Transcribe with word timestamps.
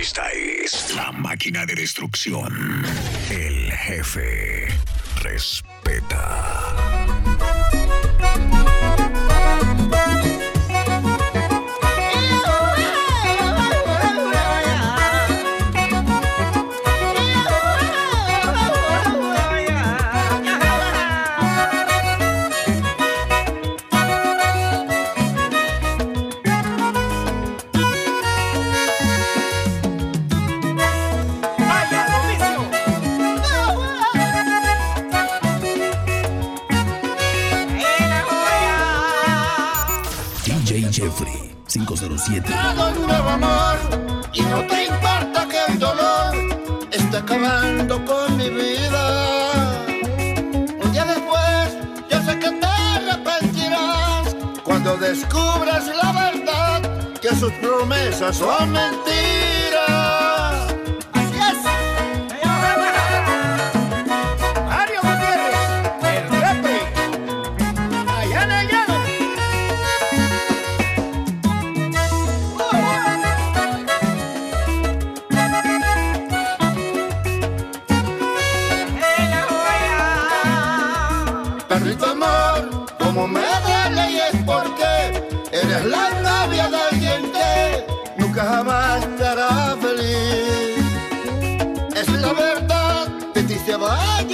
Esta 0.00 0.28
es 0.30 0.94
la 0.94 1.10
máquina 1.10 1.66
de 1.66 1.74
destrucción. 1.74 2.84
El 3.30 3.72
jefe 3.72 4.68
respeta. 5.22 6.87
507. 42.28 42.52
Todo 42.52 42.90
un 42.90 43.06
nuevo 43.06 43.28
amor 43.30 43.76
y 44.34 44.42
no 44.42 44.66
te 44.66 44.84
importa 44.84 45.48
que 45.48 45.72
el 45.72 45.78
dolor 45.78 46.34
está 46.90 47.18
acabando 47.18 48.04
con 48.04 48.36
mi 48.36 48.50
vida. 48.50 49.82
Un 50.82 50.92
día 50.92 51.04
después 51.06 51.76
yo 52.10 52.22
sé 52.22 52.38
que 52.38 52.50
te 52.50 52.66
arrepentirás 52.66 54.36
cuando 54.62 54.96
descubras 54.98 55.86
la 55.86 56.12
verdad 56.12 56.82
que 57.20 57.34
sus 57.34 57.52
promesas 57.54 58.36
son 58.36 58.72
mentiras. 58.72 59.27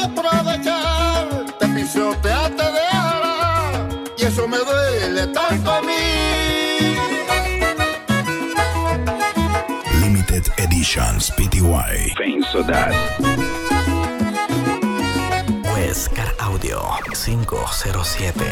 Aprovechar, 0.04 1.28
te 1.58 1.66
pisotea, 1.68 2.48
te 2.48 2.64
dejará, 2.78 3.88
y 4.18 4.24
eso 4.24 4.46
me 4.46 4.58
duele 4.58 5.26
tanto 5.28 5.72
a 5.72 5.82
mí. 5.82 6.96
Limited 10.00 10.44
Editions 10.58 11.30
PTY. 11.32 12.14
Huescar 15.72 16.34
Audio 16.38 16.82
507. 17.12 18.44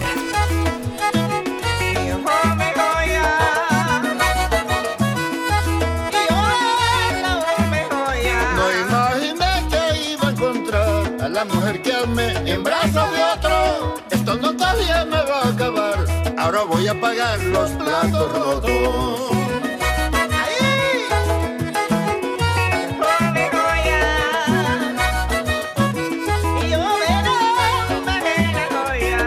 La 11.45 11.55
mujer 11.55 11.83
que 11.83 11.93
amé 11.93 12.29
en 12.53 12.63
brazos 12.63 13.11
de 13.13 13.23
otro. 13.35 13.95
Esto 14.11 14.35
no 14.37 14.55
todavía 14.57 15.05
me 15.05 15.17
va 15.17 15.41
a 15.43 15.49
acabar. 15.49 15.99
Ahora 16.39 16.63
voy 16.63 16.87
a 16.87 17.01
pagar 17.01 17.41
los 17.41 17.71
platos 17.73 18.33
rotos. 18.33 18.71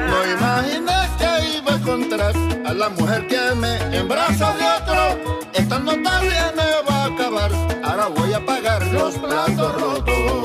No 0.09 0.19
imaginé 0.35 0.99
que 1.19 1.57
iba 1.57 1.71
a 1.73 1.75
encontrar 1.75 2.33
a 2.65 2.73
la 2.73 2.89
mujer 2.89 3.27
que 3.27 3.37
amé 3.37 3.75
en 3.91 4.07
brazos 4.07 4.57
de 4.57 4.65
otro. 4.79 5.41
Esto 5.53 5.79
no 5.79 5.91
todavía 6.01 6.53
me 6.55 6.89
va 6.89 6.95
a 6.95 7.05
acabar. 7.07 7.51
Ahora 7.83 8.07
voy 8.07 8.31
a 8.33 8.45
pagar 8.45 8.85
los 8.87 9.15
platos 9.15 9.81
rotos. 9.81 10.44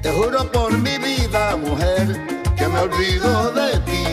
Te 0.00 0.12
juro 0.12 0.50
por 0.52 0.78
mi 0.78 0.96
vida, 0.98 1.56
mujer, 1.56 2.06
que 2.56 2.68
me 2.68 2.78
olvido 2.78 3.50
de 3.50 3.78
ti. 3.80 4.07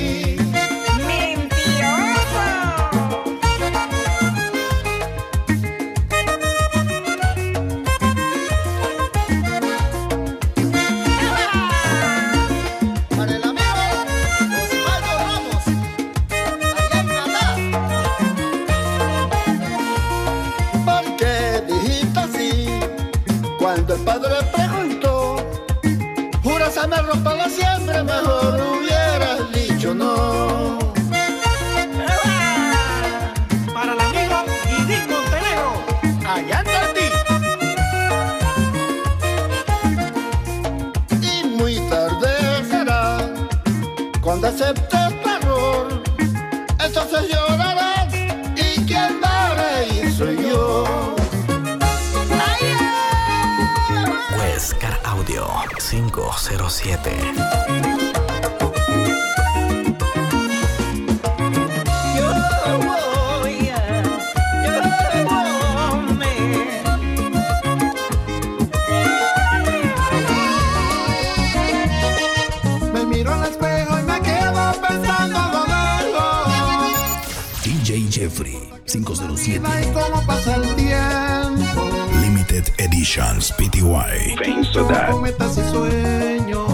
507. 56.01 57.64
Editions 83.15 83.53
PTY. 83.53 84.35
Con 85.09 85.21
metas 85.21 85.57
y 85.57 85.62
sueños. 85.71 86.67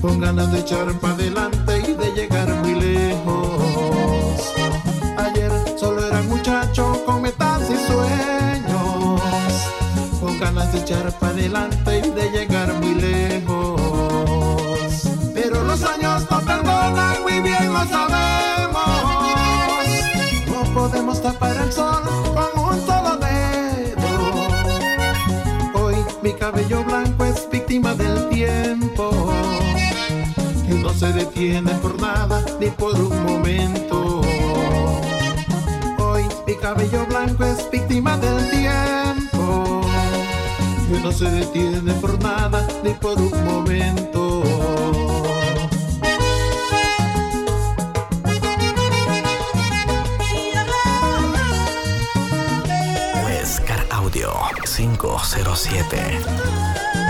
Con 0.00 0.20
ganas 0.20 0.52
de 0.52 0.60
echar 0.60 0.86
para 1.00 1.14
adelante 1.14 1.82
y 1.88 1.94
de 1.94 2.12
llegar 2.12 2.48
muy 2.62 2.74
lejos. 2.80 4.54
Ayer 5.18 5.50
solo 5.76 6.06
era 6.06 6.22
muchacho 6.22 7.02
con 7.04 7.22
metas 7.22 7.62
y 7.62 7.76
sueños. 7.90 9.20
Con 10.20 10.38
ganas 10.38 10.72
de 10.72 10.78
echar 10.78 11.10
para 11.18 11.32
adelante 11.32 11.98
y 11.98 12.10
de 12.10 12.30
llegar 12.30 12.43
Se 31.24 31.30
detiene 31.30 31.72
por 31.76 31.98
nada 31.98 32.44
ni 32.60 32.68
por 32.68 33.00
un 33.00 33.24
momento. 33.24 34.20
Hoy 35.98 36.22
mi 36.46 36.54
cabello 36.54 37.06
blanco 37.06 37.44
es 37.44 37.70
víctima 37.70 38.18
del 38.18 38.50
tiempo. 38.50 39.80
Que 40.86 41.00
no 41.00 41.10
se 41.10 41.30
detiene 41.30 41.94
por 41.94 42.22
nada 42.22 42.68
ni 42.82 42.90
por 42.90 43.18
un 43.18 43.42
momento. 43.42 44.42
Huescar 53.24 53.86
Audio 53.90 54.30
507. 54.62 57.03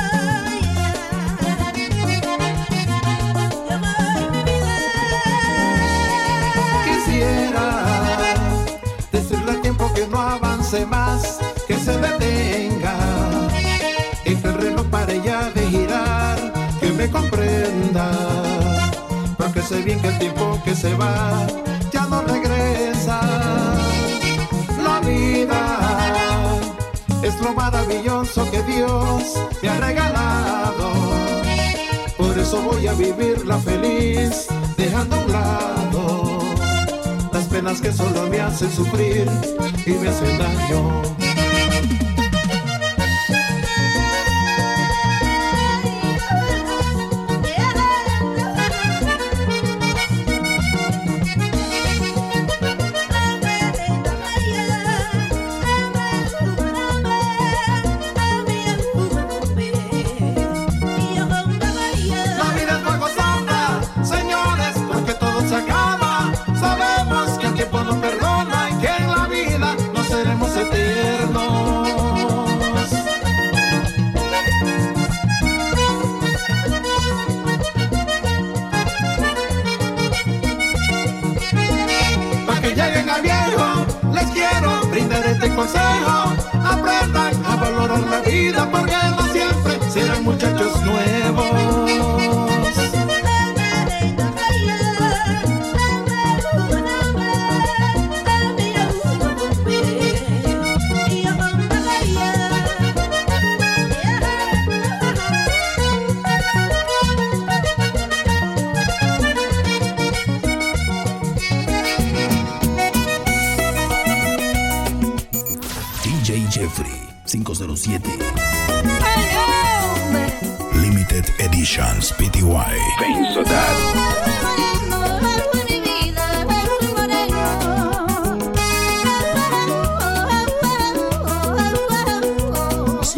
Más, 10.85 11.39
que 11.69 11.77
se 11.77 11.97
detenga, 11.97 12.97
y 14.25 14.35
que 14.35 14.49
el 14.49 14.55
reloj 14.55 14.87
pare 14.91 15.21
ya 15.25 15.51
de 15.51 15.67
girar, 15.69 16.37
que 16.81 16.91
me 16.91 17.09
comprenda, 17.09 18.11
porque 19.39 19.63
sé 19.63 19.83
bien 19.83 20.01
que 20.01 20.09
el 20.09 20.19
tiempo 20.19 20.59
que 20.65 20.75
se 20.75 20.95
va 20.97 21.47
ya 21.93 22.07
no 22.07 22.23
regresa. 22.23 23.21
La 24.83 25.01
vida 25.01 25.63
es 27.23 27.41
lo 27.41 27.53
maravilloso 27.55 28.51
que 28.51 28.63
Dios 28.65 29.23
me 29.63 29.69
ha 29.69 29.79
regalado. 29.79 30.93
Por 32.19 32.37
eso 32.37 32.61
voy 32.63 32.87
a 32.89 32.95
vivirla 32.95 33.59
feliz, 33.59 34.49
dejando 34.77 35.17
a 35.17 35.19
un 35.21 35.33
lado 35.33 36.14
penas 37.65 37.81
que 37.81 37.93
solo 37.93 38.29
me 38.29 38.41
hacen 38.41 38.71
sufrir 38.71 39.27
y 39.87 39.91
me 39.93 40.09
hacen 40.09 40.39
daño. 40.39 41.34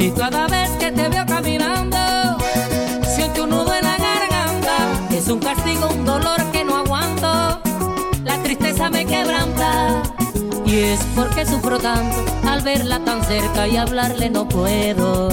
Si 0.06 0.12
cada 0.12 0.46
vez 0.46 0.70
que 0.78 0.92
te 0.92 1.08
veo 1.08 1.26
caminando 1.26 1.98
siento 3.12 3.42
un 3.42 3.50
nudo 3.50 3.74
en 3.74 3.82
la 3.82 3.96
garganta, 3.98 4.76
es 5.10 5.26
un 5.26 5.40
castigo, 5.40 5.88
un 5.88 6.04
dolor 6.04 6.40
que 6.52 6.64
no 6.64 6.76
aguanto, 6.76 7.60
la 8.22 8.40
tristeza 8.40 8.88
me 8.88 9.04
quebranta. 9.04 10.04
Y 10.64 10.76
es 10.76 11.00
porque 11.16 11.44
sufro 11.44 11.80
tanto 11.80 12.24
al 12.48 12.62
verla 12.62 13.00
tan 13.00 13.20
cerca 13.24 13.66
y 13.66 13.76
hablarle 13.78 14.30
no 14.30 14.48
puedo. 14.48 15.28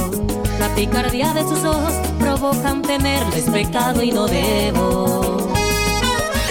La 0.60 0.74
picardía 0.74 1.32
de 1.36 1.44
sus 1.44 1.63
ojos 1.63 1.94
provocan 2.18 2.82
temerles 2.82 3.44
pecado 3.51 4.01
y 4.01 4.12
no 4.12 4.25
debo. 4.25 5.53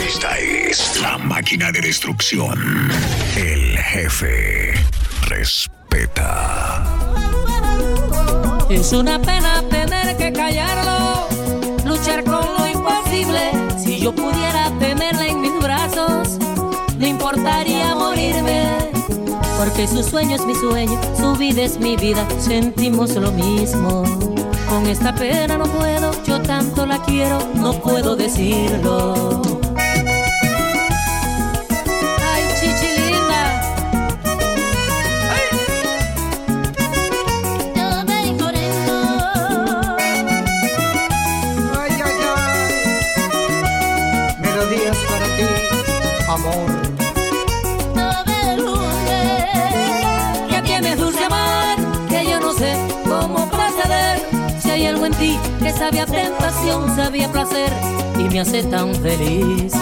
Esta 0.07 0.39
es 0.39 1.01
la 1.01 1.19
máquina 1.19 1.73
de 1.73 1.81
destrucción. 1.81 2.89
El 3.35 3.77
jefe 3.79 4.75
respeta. 5.23 5.82
Es 8.73 8.93
una 8.95 9.21
pena 9.21 9.63
tener 9.69 10.17
que 10.17 10.33
callarlo, 10.33 11.29
luchar 11.85 12.25
con 12.25 12.41
lo 12.41 12.67
imposible. 12.67 13.53
Si 13.77 14.01
yo 14.01 14.15
pudiera 14.15 14.71
tenerla 14.79 15.27
en 15.27 15.43
mis 15.43 15.53
brazos, 15.61 16.39
no 16.99 17.07
importaría 17.07 17.95
morirme. 17.95 18.65
Porque 19.59 19.87
su 19.87 20.03
sueño 20.03 20.37
es 20.37 20.47
mi 20.47 20.55
sueño, 20.55 20.99
su 21.19 21.35
vida 21.37 21.63
es 21.63 21.79
mi 21.79 21.97
vida, 21.97 22.27
sentimos 22.41 23.15
lo 23.15 23.31
mismo. 23.33 24.05
Con 24.71 24.87
esta 24.87 25.15
pena 25.15 25.59
no 25.59 25.65
puedo, 25.65 26.11
yo 26.25 26.41
tanto 26.41 26.87
la 26.87 27.01
quiero, 27.03 27.39
no 27.55 27.75
puedo 27.75 28.17
decirlo. 28.17 29.62
Amor. 46.43 46.71
No 47.95 48.11
me 48.27 48.63
juzgues. 48.63 50.51
que 50.51 50.63
tienes 50.63 50.99
dulce 50.99 51.25
amar, 51.25 51.77
que 52.09 52.27
yo 52.27 52.41
no 52.41 52.53
sé 52.53 52.75
cómo 53.05 53.49
proceder. 53.49 54.27
Si 54.61 54.71
hay 54.71 54.87
algo 54.87 55.07
en 55.07 55.15
ti 55.15 55.39
que 55.63 55.73
sabía 55.73 56.07
tentación, 56.07 56.95
sabía 56.97 57.31
placer 57.31 57.73
y 58.19 58.25
me 58.25 58.41
hace 58.41 58.65
tan 58.65 58.95
feliz. 58.97 59.73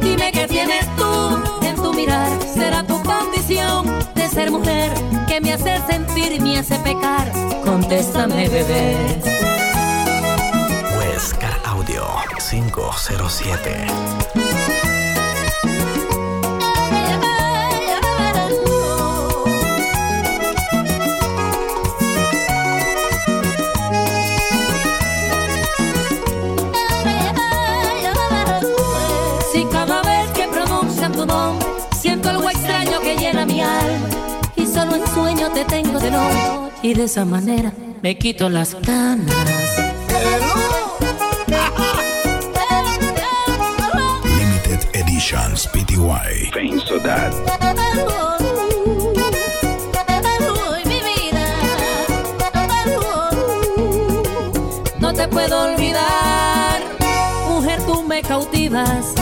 Dime 0.00 0.30
qué 0.32 0.46
tienes 0.46 0.86
tú 0.96 1.42
en 1.62 1.76
tu 1.76 1.92
mirar, 1.92 2.30
será 2.42 2.84
tu 2.84 3.02
condición 3.02 3.86
de 4.14 4.28
ser 4.28 4.50
mujer 4.50 4.92
que 5.26 5.40
me 5.40 5.52
hace 5.52 5.80
sentir 5.88 6.32
y 6.32 6.40
me 6.40 6.58
hace 6.58 6.78
pecar. 6.80 7.30
Contéstame, 7.64 8.48
bebé. 8.48 8.96
Huescar 10.98 11.58
Audio 11.64 12.04
507. 12.50 15.03
Solo 34.94 35.04
en 35.04 35.14
sueño 35.14 35.50
te 35.52 35.64
tengo 35.64 35.98
de 35.98 36.10
nuevo 36.10 36.70
y 36.82 36.94
de 36.94 37.04
esa 37.04 37.24
manera 37.24 37.72
me 38.02 38.16
quito 38.16 38.48
las 38.48 38.74
ganas. 38.82 39.34
Limited 44.24 44.80
Editions 44.92 45.66
Pty. 45.68 45.96
Fame 46.52 46.80
so 46.80 46.98
that. 47.00 47.32
No 55.00 55.12
te 55.12 55.28
puedo 55.28 55.62
olvidar, 55.62 56.80
mujer 57.48 57.80
tú 57.86 58.02
me 58.02 58.22
cautivas, 58.22 59.14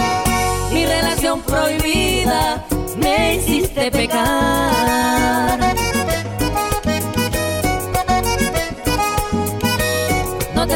mi 0.72 0.86
relación 0.86 1.40
prohibida 1.42 2.64
me 2.96 3.36
hiciste 3.36 3.90
pecar. 3.90 5.62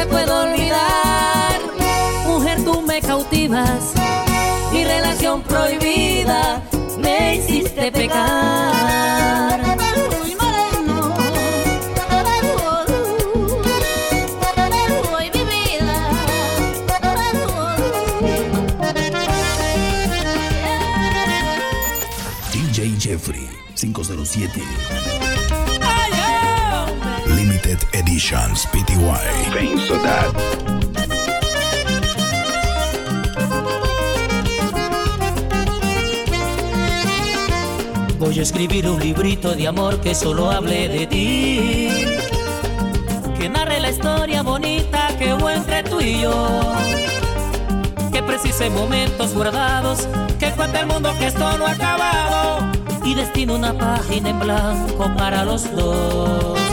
Puedo 0.09 0.41
olvidar, 0.41 1.59
mujer 2.25 2.63
tú 2.63 2.81
me 2.81 3.01
cautivas, 3.01 3.93
mi 4.71 4.83
relación 4.83 5.41
prohibida 5.43 6.61
me 6.97 7.35
hiciste 7.35 7.91
pecar. 7.91 9.77
DJ 22.77 22.95
Jeffrey 22.99 23.49
507. 23.75 24.86
Editions 28.07 28.65
Pty. 28.67 28.95
Fame 29.51 29.79
so 29.79 29.97
that. 30.01 30.31
Voy 38.17 38.39
a 38.39 38.43
escribir 38.43 38.87
un 38.87 39.01
librito 39.01 39.53
de 39.53 39.67
amor 39.67 39.99
que 39.99 40.15
solo 40.15 40.49
hable 40.49 40.87
de 40.87 41.07
ti. 41.07 41.89
Que 43.37 43.49
narre 43.49 43.81
la 43.81 43.91
historia 43.91 44.41
bonita 44.41 45.09
que 45.19 45.33
hubo 45.33 45.49
entre 45.49 45.83
tú 45.83 45.99
y 45.99 46.21
yo. 46.21 46.47
Que 48.13 48.23
precise 48.23 48.69
momentos 48.69 49.33
guardados. 49.33 50.07
Que 50.39 50.51
cuente 50.51 50.79
el 50.79 50.87
mundo 50.87 51.13
que 51.19 51.27
esto 51.27 51.57
no 51.57 51.67
ha 51.67 51.71
acabado. 51.71 52.71
Y 53.03 53.15
destino 53.15 53.55
una 53.55 53.77
página 53.77 54.29
en 54.29 54.39
blanco 54.39 55.11
para 55.17 55.43
los 55.43 55.69
dos. 55.75 56.66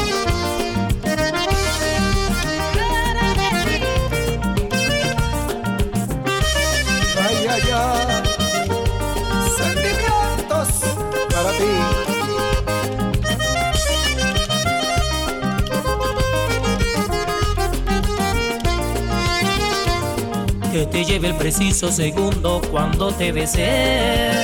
Que 20.75 20.87
te 20.87 21.05
lleve 21.05 21.29
el 21.29 21.37
preciso 21.37 21.93
segundo 21.93 22.61
cuando 22.73 23.13
te 23.13 23.31
besé 23.31 24.41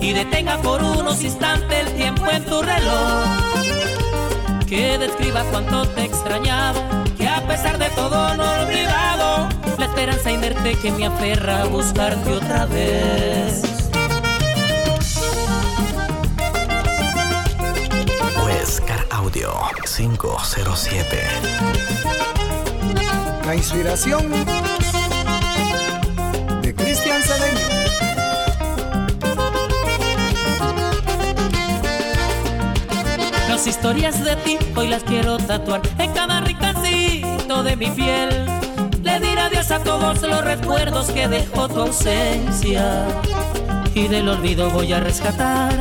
y 0.00 0.12
detenga 0.12 0.58
por 0.58 0.82
unos 0.82 1.24
instantes 1.24 1.86
el 1.86 1.94
tiempo 1.94 2.26
en 2.30 2.44
tu 2.44 2.60
reloj. 2.60 3.24
Que 4.68 4.98
describa 4.98 5.44
cuánto 5.50 5.88
te 5.88 6.02
he 6.02 6.04
extrañado 6.04 6.82
que 7.16 7.26
a 7.26 7.40
pesar 7.48 7.78
de 7.78 7.88
todo 7.88 8.36
no 8.36 8.44
he 8.54 8.66
olvidado 8.66 9.48
la 9.78 9.86
esperanza 9.86 10.30
inerte 10.30 10.74
que 10.74 10.92
me 10.92 11.06
aferra 11.06 11.62
a 11.62 11.64
buscarte 11.64 12.30
otra 12.30 12.66
vez. 12.66 13.62
Huescar 18.44 19.06
Audio 19.08 19.54
507. 19.86 21.18
La 23.46 23.54
inspiración 23.54 24.67
Las 33.58 33.66
historias 33.66 34.22
de 34.22 34.36
ti 34.36 34.56
hoy 34.76 34.86
las 34.86 35.02
quiero 35.02 35.36
tatuar 35.36 35.82
en 35.98 36.12
cada 36.12 36.40
rincóncito 36.42 37.64
de 37.64 37.74
mi 37.74 37.90
piel. 37.90 38.46
Le 39.02 39.18
diré 39.18 39.40
adiós 39.40 39.72
a 39.72 39.80
todos 39.82 40.22
los 40.22 40.44
recuerdos 40.44 41.10
que 41.10 41.26
dejó 41.26 41.68
tu 41.68 41.80
ausencia. 41.80 43.04
Y 43.94 44.06
del 44.06 44.28
olvido 44.28 44.70
voy 44.70 44.92
a 44.92 45.00
rescatar 45.00 45.74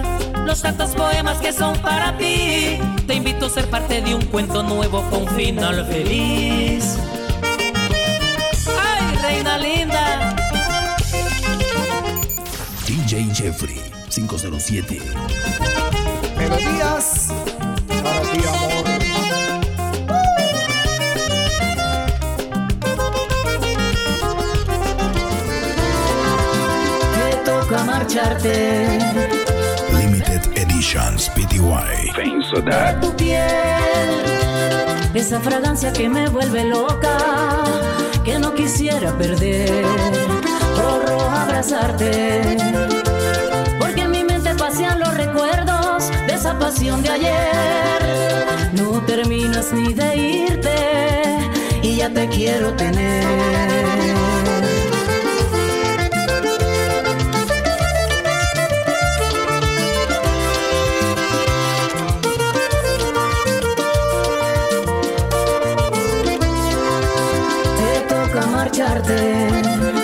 los 0.44 0.64
tantos 0.64 0.96
poemas 0.96 1.38
que 1.38 1.54
son 1.54 1.78
para 1.78 2.18
ti. 2.18 2.80
Te 3.06 3.14
invito 3.14 3.46
a 3.46 3.50
ser 3.52 3.70
parte 3.70 4.02
de 4.02 4.16
un 4.16 4.26
cuento 4.26 4.64
nuevo 4.64 5.04
con 5.12 5.28
final 5.36 5.86
feliz. 5.86 6.98
¡Ay, 8.66 9.18
reina 9.22 9.58
linda! 9.60 10.36
DJ 12.88 13.36
Jeffrey 13.36 13.80
507. 14.10 16.07
Melodías 16.50 17.28
para 18.04 18.22
ti, 18.32 18.40
amor. 18.48 18.86
Te 27.16 27.36
toca 27.44 27.84
marcharte. 27.84 28.88
Limited 30.00 30.42
Editions 30.56 31.30
Pty. 31.36 31.60
Fame 32.16 32.44
so 32.44 32.62
that. 32.62 33.02
tu 33.02 33.14
piel, 33.18 33.42
esa 35.14 35.42
fragancia 35.42 35.92
que 35.92 36.08
me 36.08 36.30
vuelve 36.30 36.64
loca, 36.64 37.18
que 38.24 38.40
no 38.40 38.54
quisiera 38.54 39.12
perder, 39.18 39.84
corro 40.76 41.22
a 41.30 41.44
abrazarte, 41.44 42.58
porque 43.80 44.02
en 44.02 44.12
mi 44.12 44.24
mente 44.24 44.54
pasean 44.56 45.00
los 45.00 45.14
recuerdos 45.14 45.77
esa 46.38 46.58
pasión 46.60 47.02
de 47.02 47.10
ayer. 47.10 48.72
No 48.74 49.04
terminas 49.06 49.74
ni 49.74 49.94
de 49.94 50.16
irte 50.16 50.76
y 51.82 51.98
ya 51.98 52.10
te 52.14 52.28
quiero 52.30 52.74
tener. 52.76 53.26
te 67.80 68.14
toca 68.14 68.46
marcharte 68.48 69.97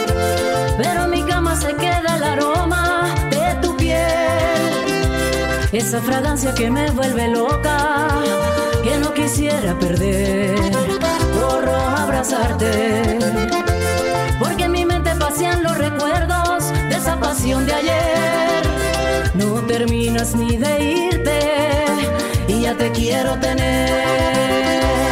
Esa 5.85 6.01
fragancia 6.01 6.53
que 6.55 6.71
me 6.71 6.89
vuelve 6.91 7.27
loca, 7.27 8.07
que 8.83 8.97
no 8.99 9.13
quisiera 9.13 9.77
perder. 9.77 10.55
Corro 11.37 11.75
a 11.75 12.03
abrazarte, 12.03 13.19
porque 14.39 14.63
en 14.63 14.71
mi 14.71 14.85
mente 14.85 15.13
pasean 15.15 15.61
los 15.61 15.77
recuerdos 15.77 16.71
de 16.89 16.95
esa 16.95 17.19
pasión 17.19 17.65
de 17.65 17.73
ayer. 17.73 18.63
No 19.35 19.55
terminas 19.67 20.33
ni 20.35 20.55
de 20.55 20.83
irte, 20.83 21.39
y 22.47 22.61
ya 22.61 22.75
te 22.75 22.89
quiero 22.91 23.37
tener. 23.39 25.02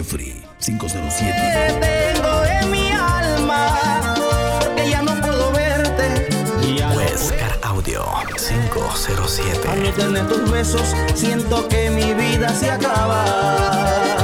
Jeffrey 0.00 0.34
507. 0.60 1.30
Te 1.30 2.14
tengo 2.14 2.44
en 2.46 2.70
mi 2.70 2.90
alma, 2.90 4.14
porque 4.62 4.88
ya 4.88 5.02
no 5.02 5.14
puedo 5.20 5.52
verte. 5.52 6.26
Huescar 6.96 7.58
Audio 7.62 8.02
507. 8.34 9.68
Al 9.68 9.82
no 9.82 9.92
tener 9.92 10.26
tus 10.26 10.50
besos, 10.50 10.94
siento 11.14 11.68
que 11.68 11.90
mi 11.90 12.14
vida 12.14 12.48
se 12.54 12.70
acaba. 12.70 14.19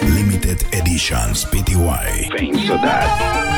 Limited 0.00 0.62
Editions 0.72 1.44
PTY. 1.46 2.28
Fame 2.30 2.66
Sodat. 2.68 3.48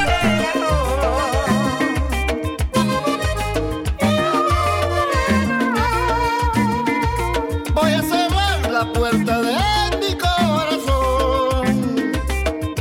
puerta 8.95 9.43
de 9.43 9.59
mi 9.99 10.17
corazón 10.17 11.67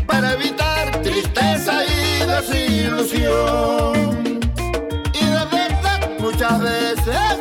para 0.08 0.32
evitar 0.36 1.02
tristeza 1.02 1.84
y 1.84 2.24
desilusión. 2.26 4.40
Y 5.14 5.26
de 5.26 5.46
verdad 5.52 6.10
muchas 6.18 6.62
veces 6.62 7.39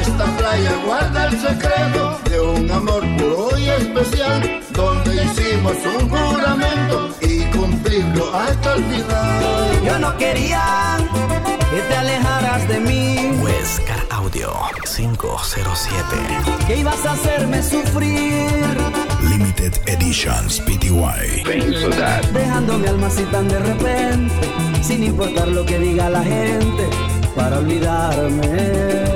Esta 0.00 0.26
playa 0.36 0.72
guarda 0.84 1.28
el 1.28 1.40
secreto 1.40 2.20
de 2.28 2.40
un 2.40 2.70
amor 2.70 3.02
puro 3.16 3.56
y 3.58 3.70
especial, 3.70 4.60
donde 4.72 5.24
hicimos 5.24 5.76
un 5.98 6.10
juramento 6.10 7.08
y 7.22 7.44
cumplirlo 7.56 8.34
hasta 8.34 8.74
el 8.74 8.84
final. 8.84 9.82
Yo 9.82 9.98
no 9.98 10.14
quería 10.18 10.98
que 11.70 11.80
te 11.80 11.96
alejaras 11.96 12.68
de 12.68 12.80
mí 12.80 13.40
Audio 14.30 14.52
507. 14.84 16.04
¿Qué 16.68 16.76
ibas 16.76 17.04
a 17.04 17.12
hacerme 17.14 17.60
sufrir? 17.64 18.46
Limited 19.28 19.72
Editions 19.86 20.60
PTY. 20.60 21.42
Dejando 22.32 22.78
mi 22.78 22.86
alma 22.86 23.08
así 23.08 23.24
tan 23.24 23.48
de 23.48 23.58
repente, 23.58 24.32
sin 24.82 25.02
importar 25.02 25.48
lo 25.48 25.66
que 25.66 25.80
diga 25.80 26.08
la 26.10 26.22
gente, 26.22 26.88
para 27.34 27.58
olvidarme. 27.58 29.09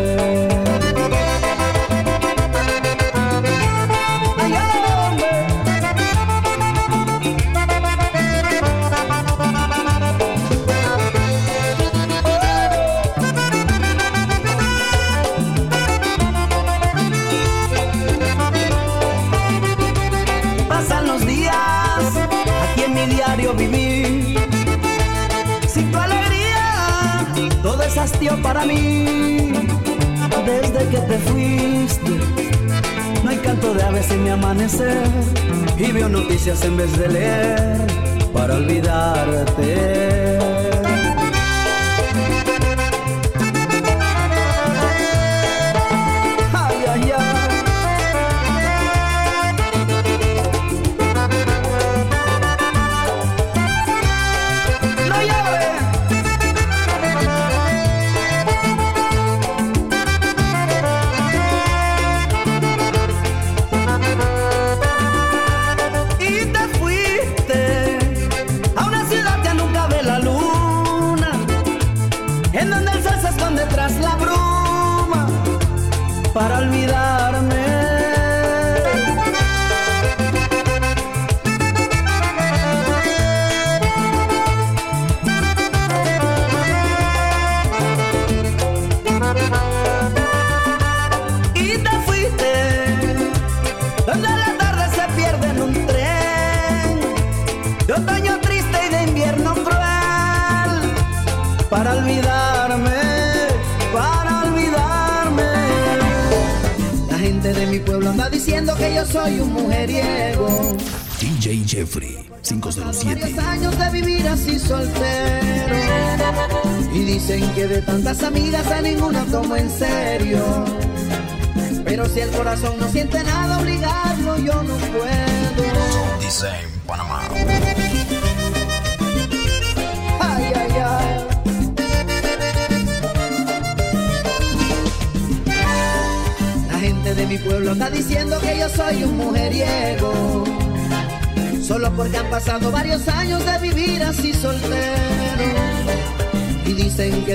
para 28.43 28.65
mí. 28.65 29.53
Desde 30.47 30.89
que 30.89 30.99
te 30.99 31.19
fuiste, 31.19 32.11
no 33.23 33.31
hay 33.31 33.39
canto 33.39 33.73
de 33.73 33.83
aves 33.83 34.11
en 34.11 34.25
mi 34.25 34.31
amanecer. 34.31 35.05
Y 35.79 35.93
veo 35.93 36.09
noticias 36.09 36.63
en 36.65 36.77
vez 36.77 36.97
de 36.99 37.09
leer 37.09 37.81
para 38.33 38.55
olvidarte. 38.55 40.44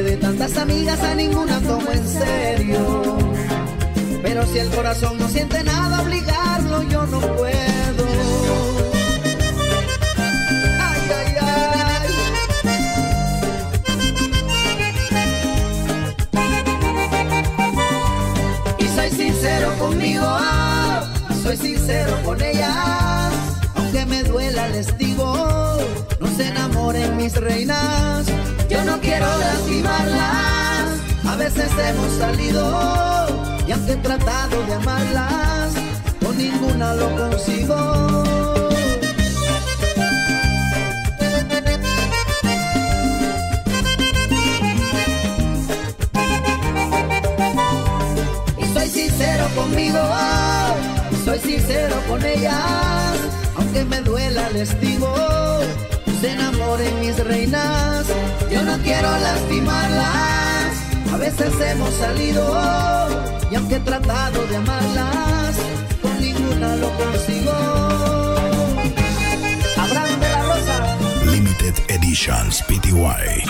De 0.10 0.17
tantas 0.17 0.58
amigas 0.58 1.00
a 1.04 1.13
ninguna 1.13 1.60
tomo 1.60 1.91
en 1.91 2.08
serio. 2.08 3.17
Pero 4.24 4.43
si 4.48 4.58
el 4.58 4.69
corazón 4.69 5.19
no 5.19 5.28
siente 5.30 5.63
nada, 5.63 6.02
obligarlo 6.02 6.82
yo 6.84 7.06
no 7.06 7.19
puedo. 7.19 8.06
Ay, 10.88 11.02
ay, 11.19 11.36
ay. 11.41 12.08
Y 18.80 18.88
soy 18.95 19.12
sincero 19.12 19.76
conmigo, 19.78 20.28
soy 21.43 21.58
sincero 21.58 22.17
con 22.24 22.41
ellas. 22.41 23.32
Aunque 23.76 24.06
me 24.08 24.24
duela, 24.24 24.69
les 24.69 24.98
digo, 24.98 25.78
no 26.19 26.28
se 26.36 26.48
enamoren 26.48 27.15
mis 27.15 27.36
reinas. 27.36 28.26
Yo 28.70 28.84
no 28.86 29.00
quiero 29.02 29.26
lastimarlas. 29.26 31.00
A 31.28 31.36
veces 31.36 31.70
hemos 31.78 32.12
salido 32.18 33.28
y 33.68 33.72
aunque 33.72 33.94
he 33.94 33.98
tratado 33.98 34.64
de 34.66 34.74
amarlas, 34.74 35.74
con 36.24 36.38
ninguna 36.38 36.94
lo 36.96 37.16
consigo. 37.16 38.24
Y 48.58 48.66
soy 48.74 48.88
sincero 48.90 49.48
conmigo, 49.56 50.00
soy 51.26 51.40
sincero 51.40 51.96
con 52.08 52.26
ellas, 52.26 53.18
aunque 53.56 53.84
me 53.86 54.02
duela 54.02 54.50
les 54.50 54.80
digo, 54.82 55.14
se 56.20 56.32
enamoren 56.32 57.00
mis 57.00 57.18
reinas, 57.18 58.06
yo 58.52 58.62
no 58.64 58.78
quiero 58.80 59.10
lastimarlas, 59.20 60.76
a 61.14 61.18
veces 61.18 61.54
hemos 61.62 61.94
salido, 61.94 63.08
y 63.50 63.56
aunque 63.56 63.76
he 63.76 63.80
tratado 63.80 64.46
de 64.48 64.58
amarlas, 64.58 65.56
con 66.02 66.20
ninguna 66.20 66.76
lo 66.76 66.90
consigo. 66.98 67.52
Abraham 69.78 70.20
de 70.20 70.30
la 70.30 70.44
Rosa. 70.44 70.98
Limited 71.32 71.76
Editions 71.88 72.64
PTY. 72.64 73.46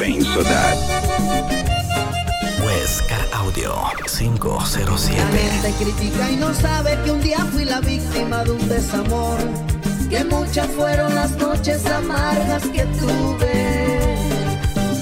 Huescar 2.64 3.28
Audio 3.34 3.74
La 3.98 4.06
507. 4.06 5.22
gente 5.38 5.72
critica 5.84 6.30
y 6.30 6.36
no 6.36 6.54
sabe 6.54 7.00
que 7.04 7.12
un 7.12 7.22
día 7.22 7.40
fui 7.52 7.66
la 7.66 7.80
víctima 7.80 8.44
de 8.44 8.52
un 8.52 8.70
desamor. 8.70 9.69
Que 10.10 10.24
muchas 10.24 10.66
fueron 10.72 11.14
las 11.14 11.38
noches 11.38 11.86
amargas 11.86 12.64
que 12.70 12.84
tuve. 13.00 14.08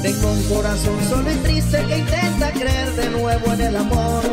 Tengo 0.01 0.31
un 0.33 0.43
corazón 0.49 0.99
solo 1.09 1.31
y 1.31 1.35
triste 1.35 1.81
que 1.85 1.97
intenta 1.99 2.51
creer 2.51 2.91
de 2.91 3.09
nuevo 3.11 3.53
en 3.53 3.61
el 3.61 3.75
amor. 3.77 4.23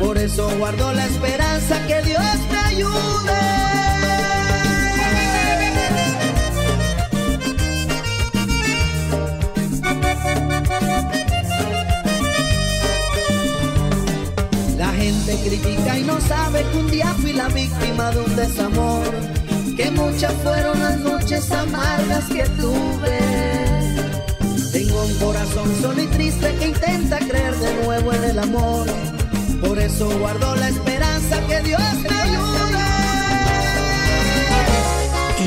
Por 0.00 0.18
eso 0.18 0.50
guardo 0.58 0.92
la 0.94 1.06
esperanza 1.06 1.86
que 1.86 2.02
Dios 2.02 2.20
me 2.50 2.58
ayude. 2.58 3.00
La 14.76 14.92
gente 14.92 15.36
critica 15.46 15.98
y 15.98 16.02
no 16.02 16.20
sabe 16.20 16.64
que 16.64 16.78
un 16.78 16.90
día 16.90 17.14
fui 17.20 17.32
la 17.32 17.46
víctima 17.48 18.10
de 18.10 18.20
un 18.20 18.34
desamor. 18.34 19.39
Que 19.80 19.90
muchas 19.92 20.34
fueron 20.42 20.78
las 20.78 20.98
noches 20.98 21.50
amargas 21.50 22.26
que 22.26 22.42
tuve. 22.60 23.18
Tengo 24.72 25.04
un 25.04 25.14
corazón 25.14 25.74
solo 25.80 26.02
y 26.02 26.06
triste 26.08 26.54
que 26.56 26.66
intenta 26.68 27.18
creer 27.18 27.56
de 27.56 27.84
nuevo 27.84 28.12
en 28.12 28.24
el 28.24 28.38
amor. 28.40 28.86
Por 29.62 29.78
eso 29.78 30.10
guardo 30.18 30.54
la 30.56 30.68
esperanza 30.68 31.40
que 31.46 31.62
Dios 31.62 31.80
me 32.02 32.10
ayude. 32.10 32.78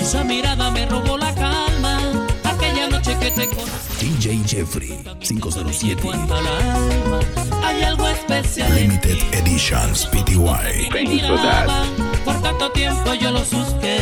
Esa 0.02 0.24
mirada 0.24 0.72
me 0.72 0.88
robó 0.88 1.16
la 1.16 1.36
calma. 1.36 2.00
Aquella 2.44 2.90
noche 2.90 3.16
que 3.20 3.30
te 3.30 3.48
conocí. 3.50 3.84
DJ 4.00 4.42
Jeffrey 4.48 5.00
507. 5.20 6.02
Cuanto 6.02 6.34
al 6.34 6.48
alma, 6.48 7.20
hay 7.64 7.84
algo 7.84 8.08
especial. 8.08 8.74
Limited 8.74 9.14
ti. 9.14 9.38
Editions 9.38 10.08
PTY. 10.08 10.90
Me 10.92 11.04
miraba, 11.04 11.86
por 11.98 12.03
tiempo 12.72 13.14
yo 13.14 13.32
los 13.32 13.50
busqué. 13.52 13.98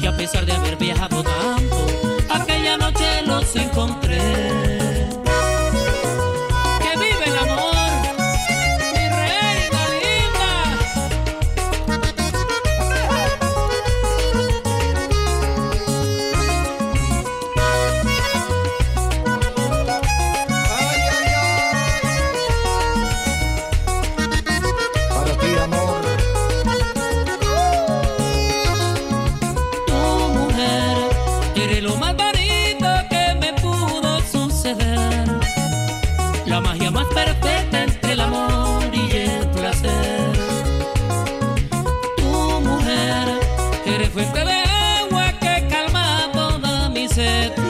Y 0.00 0.06
a 0.06 0.16
pesar 0.16 0.46
de 0.46 0.52
haber 0.52 0.76
viajado 0.76 1.22
tanto, 1.22 1.86
aquella 2.30 2.76
noche 2.76 3.22
los 3.26 3.54
encontré. 3.56 4.45
Fuente 44.16 44.44
de 44.46 44.62
agua 45.02 45.30
que 45.38 45.68
calma 45.68 46.30
toda 46.32 46.88
mi 46.88 47.06
sed. 47.06 47.65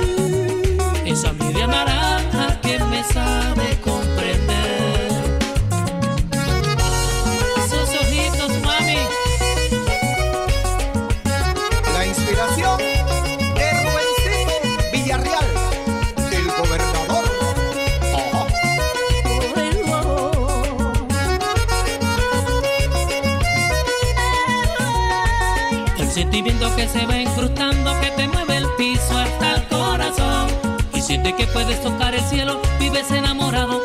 Tocar 31.90 32.14
el 32.16 32.20
cielo, 32.20 32.60
vives 32.80 33.12
enamorado, 33.12 33.75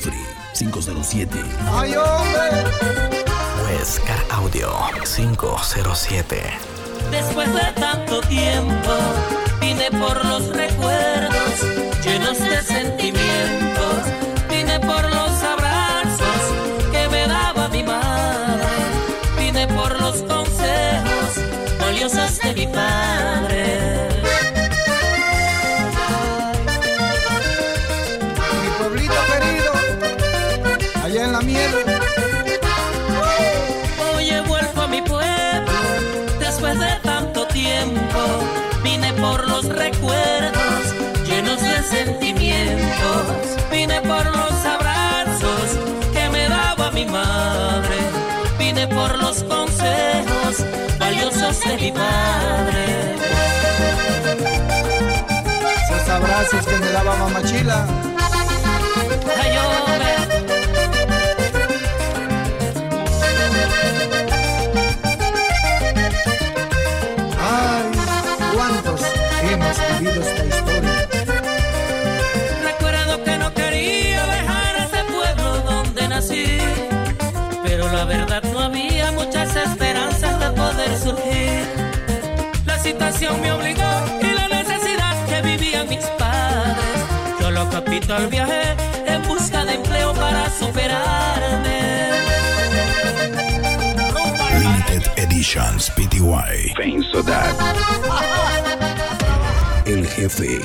Jeffrey 0.00 0.24
507. 0.54 1.28
¡Ay, 1.70 1.94
hombre! 1.94 2.64
Huescar 3.62 4.18
Audio 4.30 4.72
507. 5.04 6.42
Después 7.10 7.52
de 7.52 7.72
tanto 7.78 8.20
tiempo, 8.22 8.92
vine 9.60 9.90
por 9.90 10.24
los 10.24 10.48
recuerdos 10.48 11.54
llenos 12.02 12.38
de 12.38 12.62
sentimientos, 12.62 13.96
vine 14.48 14.80
por 14.80 15.02
los 15.02 15.42
abrazos 15.42 16.40
que 16.90 17.08
me 17.10 17.26
daba 17.26 17.68
mi 17.68 17.82
madre, 17.82 18.66
vine 19.38 19.66
por 19.68 20.00
los 20.00 20.22
consejos 20.22 21.78
valiosos 21.78 22.38
de 22.38 22.54
mi 22.54 22.66
padre 22.68 23.59
Vine 48.72 48.86
por 48.86 49.18
los 49.18 49.42
consejos 49.42 50.64
valiosos 50.96 51.58
de 51.58 51.76
mi 51.76 51.90
padre. 51.90 53.16
Esos 55.82 56.08
abrazos 56.08 56.66
que 56.68 56.76
me 56.78 56.92
daba 56.92 57.16
mamá 57.16 57.42
Me 83.20 83.52
obligó 83.52 83.82
y 84.22 84.32
la 84.32 84.48
necesidad 84.48 85.26
que 85.26 85.42
vivían 85.42 85.86
mis 85.90 86.04
padres. 86.18 87.04
Yo 87.38 87.50
lo 87.50 87.68
capital 87.68 88.28
viajé 88.28 88.74
en 89.06 89.22
busca 89.28 89.62
de 89.66 89.74
empleo 89.74 90.14
para 90.14 90.48
superarme. 90.58 92.12
Limited 94.58 95.02
Editions 95.16 95.90
PTY. 95.90 96.72
El 99.84 100.06
jefe. 100.08 100.60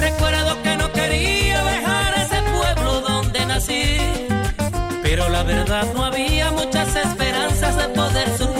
Recuerdo 0.00 0.60
que 0.64 0.76
no 0.76 0.90
quería 0.90 1.62
dejar 1.62 2.14
ese 2.18 2.42
pueblo 2.50 3.00
donde 3.00 3.46
nací, 3.46 3.98
pero 5.04 5.28
la 5.28 5.44
verdad 5.44 5.86
no 5.94 6.04
había 6.04 6.50
muchas 6.50 6.96
esperanzas 6.96 7.76
de 7.76 7.88
poder 7.90 8.36
surgir. 8.36 8.57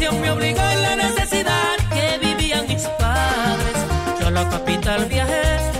Me 0.00 0.30
obligó 0.30 0.62
en 0.62 0.82
la 0.82 0.96
necesidad 0.96 1.76
que 1.92 2.26
vivían 2.26 2.66
mis 2.66 2.84
padres. 2.98 3.76
Yo 4.18 4.28
a 4.28 4.30
la 4.30 4.48
capital 4.48 5.04
viajé 5.04 5.79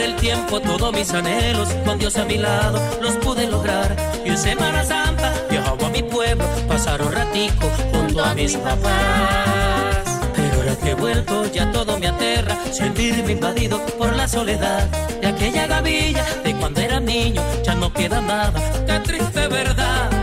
el 0.00 0.16
tiempo 0.16 0.60
todos 0.60 0.92
mis 0.92 1.12
anhelos 1.12 1.68
con 1.84 1.98
Dios 1.98 2.16
a 2.16 2.24
mi 2.24 2.36
lado 2.38 2.80
los 3.00 3.14
pude 3.16 3.46
lograr. 3.46 3.96
Y 4.24 4.30
en 4.30 4.38
Semana 4.38 4.84
Santa 4.84 5.32
viajaba 5.50 5.86
a 5.86 5.90
mi 5.90 6.02
pueblo, 6.02 6.44
pasar 6.68 7.02
un 7.02 7.12
ratico 7.12 7.68
junto 7.92 8.24
a 8.24 8.34
mis 8.34 8.56
papás. 8.56 10.20
Pero 10.34 10.54
ahora 10.56 10.76
que 10.76 10.90
he 10.90 10.94
vuelto 10.94 11.46
ya 11.52 11.70
todo 11.72 11.98
me 11.98 12.08
aterra, 12.08 12.56
sentirme 12.72 13.32
invadido 13.32 13.78
por 13.98 14.14
la 14.14 14.28
soledad 14.28 14.84
de 15.20 15.26
aquella 15.28 15.66
gavilla 15.66 16.24
de 16.44 16.54
cuando 16.56 16.80
era 16.80 17.00
niño. 17.00 17.42
Ya 17.64 17.74
no 17.74 17.92
queda 17.92 18.20
nada, 18.20 18.60
qué 18.86 19.00
triste 19.00 19.48
verdad. 19.48 20.15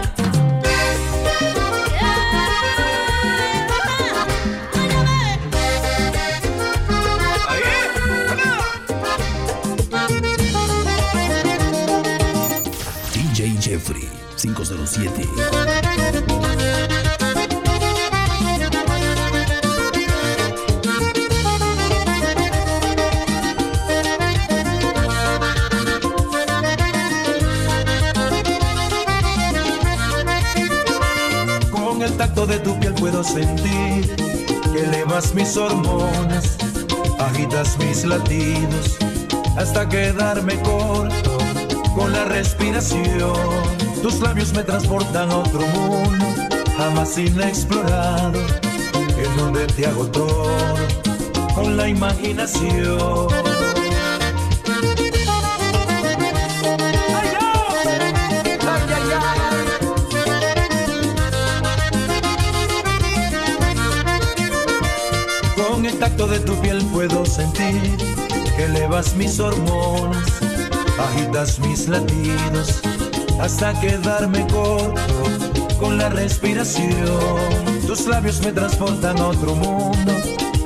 507. 14.64 15.28
Con 31.72 32.02
el 32.02 32.14
tacto 32.18 32.46
de 32.46 32.60
tu 32.60 32.80
piel 32.80 32.94
puedo 32.94 33.24
sentir 33.24 34.16
que 34.72 34.80
elevas 34.80 35.34
mis 35.34 35.58
hormonas, 35.58 36.58
agitas 37.20 37.78
mis 37.80 38.06
latidos 38.06 38.98
hasta 39.58 39.88
quedarme 39.88 40.56
corto 40.62 41.33
con 41.96 42.12
la 42.12 42.26
respiración. 42.26 43.34
Tus 44.02 44.20
labios 44.20 44.54
me 44.54 44.64
transportan 44.64 45.32
a 45.32 45.38
otro 45.38 45.62
mundo, 45.68 46.26
jamás 46.78 47.18
inexplorado, 47.18 48.40
en 49.18 49.38
donde 49.38 49.68
te 49.68 49.86
hago 49.86 50.06
todo 50.08 50.76
con 51.56 51.78
la 51.78 51.88
imaginación. 51.88 53.28
Con 65.56 65.86
el 65.86 66.00
tacto 66.00 66.28
de 66.28 66.40
tu 66.40 66.56
piel 66.62 66.84
puedo 66.92 67.26
sentir 67.26 67.98
que 68.56 68.66
elevas 68.66 69.16
mis 69.16 69.40
hormonas, 69.40 70.43
agitas 71.00 71.60
mis 71.60 71.88
latidos 71.88 72.82
hasta 73.40 73.80
quedarme 73.80 74.46
corto 74.48 75.24
con 75.80 75.98
la 75.98 76.10
respiración. 76.10 76.96
Tus 77.88 78.08
labios 78.08 78.42
me 78.42 78.52
transportan 78.52 79.18
a 79.20 79.28
otro 79.28 79.56
mundo, 79.56 80.14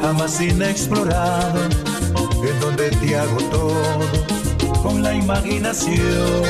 jamás 0.02 0.40
inexplorado, 0.40 1.60
en 2.44 2.60
donde 2.60 2.90
te 2.90 3.18
hago 3.18 3.38
todo 3.50 4.00
con 4.84 5.02
la 5.02 5.14
imaginación. 5.14 6.44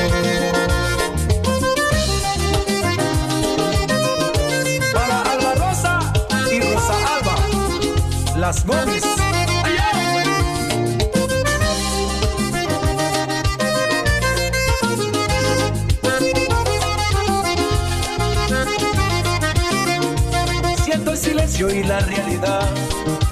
Para 4.92 5.22
Alba 5.22 5.54
Rosa 5.54 6.12
y 6.52 6.60
Rosa 6.60 6.94
Alba, 7.16 8.36
las 8.36 8.66
Gomis. 8.66 8.97
Y 21.58 21.82
la 21.82 21.98
realidad 21.98 22.70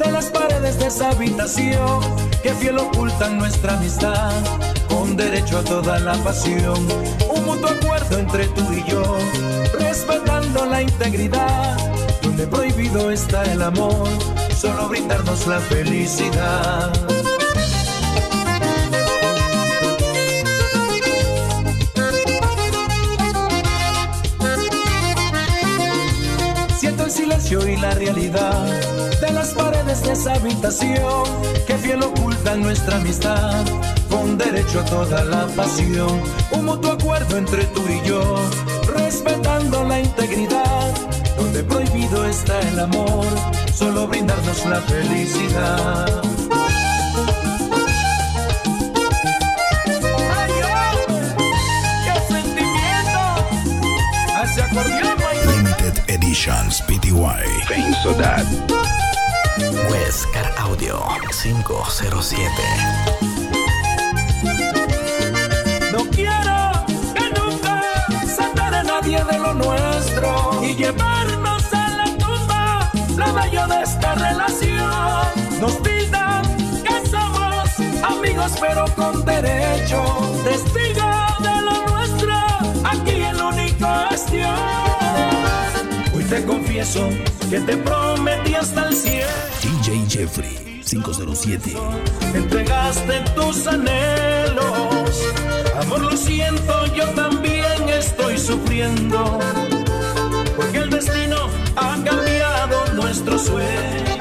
de 0.04 0.10
las 0.10 0.26
paredes 0.30 0.80
de 0.80 0.86
esa 0.86 1.10
habitación 1.10 2.00
que 2.42 2.52
fiel 2.54 2.76
ocultan 2.76 3.38
nuestra 3.38 3.74
amistad 3.74 4.32
con 4.88 5.16
derecho 5.16 5.58
a 5.58 5.62
toda 5.62 6.00
la 6.00 6.14
pasión. 6.24 6.88
Un 7.32 7.44
mutuo 7.44 7.70
acuerdo 7.70 8.18
entre 8.18 8.48
tú 8.48 8.72
y 8.72 8.82
yo, 8.90 9.16
respetando 9.78 10.66
la 10.66 10.82
integridad, 10.82 11.76
donde 12.20 12.48
prohibido 12.48 13.12
está 13.12 13.44
el 13.44 13.62
amor, 13.62 14.08
solo 14.52 14.88
brindarnos 14.88 15.46
la 15.46 15.60
felicidad. 15.60 17.15
Y 27.48 27.76
la 27.76 27.92
realidad 27.92 28.66
de 29.20 29.30
las 29.30 29.54
paredes 29.54 30.02
de 30.02 30.14
esa 30.14 30.34
habitación 30.34 31.22
que 31.64 31.78
fiel 31.78 32.02
ocultan 32.02 32.60
nuestra 32.60 32.96
amistad 32.96 33.64
con 34.10 34.36
derecho 34.36 34.80
a 34.80 34.84
toda 34.86 35.22
la 35.22 35.46
pasión. 35.54 36.20
Un 36.50 36.64
mutuo 36.64 36.90
acuerdo 36.90 37.36
entre 37.36 37.64
tú 37.66 37.82
y 37.88 38.04
yo, 38.04 38.20
respetando 38.96 39.84
la 39.84 40.00
integridad, 40.00 40.92
donde 41.36 41.62
prohibido 41.62 42.26
está 42.26 42.58
el 42.62 42.80
amor, 42.80 43.26
solo 43.72 44.08
brindarnos 44.08 44.66
la 44.66 44.80
felicidad. 44.80 46.35
Editions 56.36 56.82
PTY. 56.82 57.44
Fame 57.64 57.94
Sodat. 58.02 58.44
Huescar 59.88 60.52
Audio 60.58 61.00
507. 61.32 62.50
No 65.92 66.04
quiero 66.10 66.84
que 67.14 67.30
nunca 67.40 67.80
se 68.26 68.42
entere 68.42 68.84
nadie 68.84 69.24
de 69.24 69.38
lo 69.38 69.54
nuestro 69.54 70.60
y 70.62 70.74
llevarnos 70.74 71.72
a 71.72 71.88
la 71.96 72.04
tumba 72.18 72.90
la 73.16 73.32
bello 73.32 73.66
de 73.68 73.82
esta 73.82 74.14
relación. 74.14 75.58
Nos 75.58 75.72
pidan 75.76 76.42
que 76.84 77.08
somos 77.08 77.80
amigos 78.04 78.52
pero 78.60 78.84
con 78.94 79.24
derecho, 79.24 80.04
testigo 80.44 81.10
de 81.40 81.62
lo 81.62 81.86
nuestro, 81.86 82.34
aquí 82.84 83.22
el 83.22 83.40
único 83.40 83.88
es 84.12 84.30
Dios. 84.30 84.95
Te 86.28 86.44
confieso 86.44 87.08
que 87.48 87.60
te 87.60 87.76
prometí 87.76 88.54
hasta 88.54 88.88
el 88.88 88.96
cielo. 88.96 89.30
DJ 89.62 90.04
Jeffrey 90.08 90.82
507. 90.84 91.72
entregaste 92.34 93.20
tus 93.36 93.64
anhelos. 93.68 95.22
Amor, 95.80 96.00
lo 96.00 96.16
siento, 96.16 96.86
yo 96.94 97.04
también 97.10 97.88
estoy 97.88 98.38
sufriendo. 98.38 99.38
Porque 100.56 100.78
el 100.78 100.90
destino 100.90 101.48
ha 101.76 101.96
cambiado 102.04 102.92
nuestro 102.94 103.38
sueño. 103.38 104.15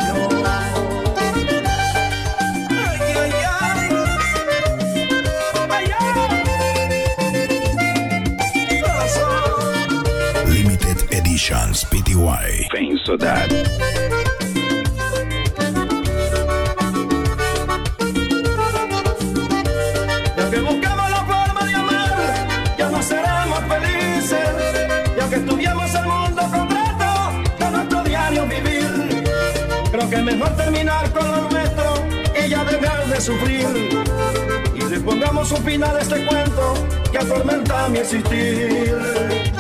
Sodat. 13.06 13.52
Y 20.36 20.42
aunque 20.42 20.60
buscamos 20.60 21.10
la 21.12 21.24
forma 21.24 21.66
de 21.68 21.76
amar, 21.76 22.48
ya 22.80 22.90
no 22.90 23.04
seremos 23.04 23.60
felices. 23.70 24.40
Y 25.16 25.20
aunque 25.20 25.36
estudiamos 25.36 25.94
el 25.94 26.06
mundo 26.06 26.42
completo 26.52 27.10
de 27.60 27.72
nuestro 27.72 28.04
diario 28.06 28.48
vivir, 28.48 29.24
creo 29.92 30.10
que 30.10 30.16
es 30.16 30.24
mejor 30.24 30.56
terminar 30.56 31.12
con 31.12 31.32
lo 31.32 31.50
nuestro 31.52 32.08
y 32.44 32.50
ya 32.50 32.64
dejar 32.66 33.06
de 33.06 33.22
sufrir. 33.22 33.68
Y 34.74 34.82
le 34.90 35.00
pongamos 35.02 35.52
un 35.52 35.64
final 35.64 35.96
a 35.96 36.00
este 36.00 36.26
cuento 36.26 36.74
que 37.12 37.20
atormenta 37.20 37.88
mi 37.88 38.00
existir. 38.00 39.55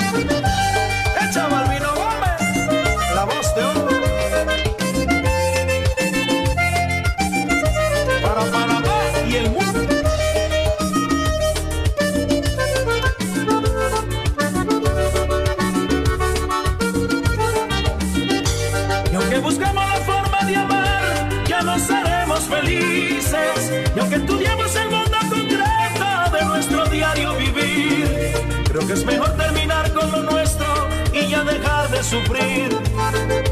Sufrir. 32.06 32.70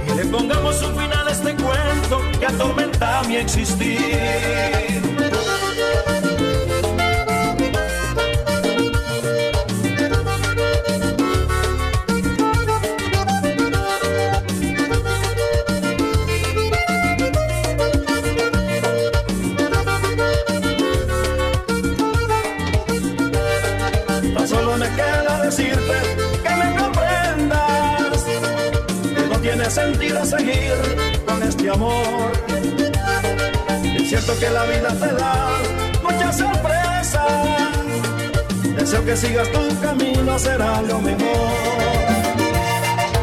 Y 0.07 0.15
le 0.15 0.25
pongamos 0.25 0.81
un 0.83 0.95
final 0.95 1.27
a 1.27 1.31
este 1.31 1.55
cuento 1.55 2.21
que 2.39 2.45
atormenta 2.45 3.23
mi 3.23 3.37
existir. 3.37 5.01
Es 33.95 34.09
cierto 34.09 34.37
que 34.39 34.49
la 34.51 34.63
vida 34.65 34.89
te 34.89 35.11
da 35.15 35.57
muchas 36.03 36.37
sorpresas. 36.37 37.21
Deseo 38.77 39.03
que 39.03 39.17
sigas 39.17 39.51
tu 39.51 39.81
camino, 39.81 40.37
será 40.37 40.81
lo 40.83 40.99
mejor. 40.99 41.73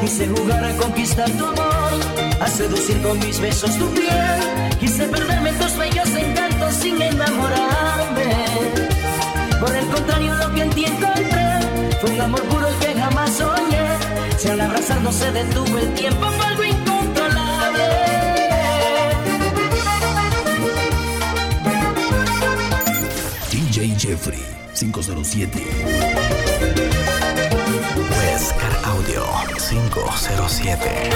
Quise 0.01 0.27
jugar 0.29 0.65
a 0.65 0.77
conquistar 0.79 1.31
tu 1.31 1.47
amor, 1.47 1.93
a 2.41 2.49
seducir 2.49 3.01
con 3.03 3.21
mis 3.21 3.39
besos 3.39 3.77
tu 3.79 3.87
piel. 3.91 4.41
Quise 4.81 5.07
perderme 5.07 5.53
tus 5.53 5.77
bellos 5.77 6.09
encantos 6.09 6.75
sin 6.75 7.01
enamorarme. 7.01 8.35
Por 9.61 9.77
el 9.77 9.87
contrario, 9.87 10.35
lo 10.35 10.53
que 10.55 10.63
en 10.63 10.71
ti 10.71 10.85
encontré 10.87 11.61
fue 12.01 12.11
un 12.11 12.21
amor 12.21 12.43
puro 12.49 12.67
que 12.81 12.99
jamás 12.99 13.31
soñé. 13.31 13.87
Si 14.39 14.49
al 14.49 14.61
abrazar 14.61 15.01
no 15.03 15.13
se 15.13 15.31
detuvo 15.31 15.79
el 15.79 15.95
tiempo, 15.95 16.27
fue 16.33 16.47
algo 16.47 16.65
incontrolable. 16.65 16.90
Jeffrey 24.21 24.45
507. 24.75 25.63
Huescar 28.11 28.73
Audio 28.85 29.25
507. 29.57 31.11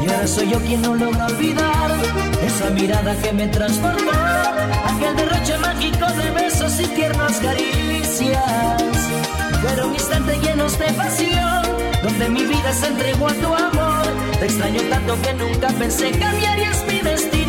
Y 0.00 0.08
ahora 0.08 0.26
soy 0.28 0.50
yo 0.50 0.60
quien 0.60 0.82
no 0.82 0.94
logra 0.94 1.26
olvidar 1.26 1.90
esa 2.46 2.70
mirada 2.70 3.16
que 3.16 3.32
me 3.32 3.48
transportó, 3.48 4.12
aquel 4.86 5.16
derroche 5.16 5.58
mágico 5.58 6.06
de 6.12 6.30
besos 6.30 6.78
y 6.78 6.86
tiernas 6.94 7.40
caricias. 7.40 8.38
Fueron 9.60 9.94
instantes 9.94 10.40
llenos 10.42 10.78
de 10.78 10.92
pasión, 10.92 11.62
donde 12.04 12.28
mi 12.28 12.44
vida 12.44 12.72
se 12.72 12.86
entregó 12.86 13.26
a 13.26 13.32
tu 13.32 13.52
amor. 13.52 13.91
Te 14.42 14.46
extraño 14.46 14.82
tanto 14.90 15.22
que 15.22 15.34
nunca 15.34 15.68
pensé 15.68 16.10
cambiarías 16.10 16.84
mi 16.88 16.98
destino. 16.98 17.41